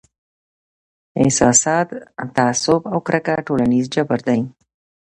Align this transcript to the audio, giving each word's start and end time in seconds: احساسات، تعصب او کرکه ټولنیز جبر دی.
احساسات، 1.21 1.89
تعصب 2.35 2.81
او 2.91 2.97
کرکه 3.07 3.33
ټولنیز 3.47 3.85
جبر 3.93 4.19
دی. 4.27 4.39